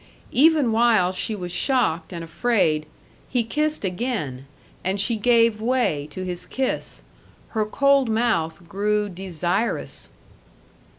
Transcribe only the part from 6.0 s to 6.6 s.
to his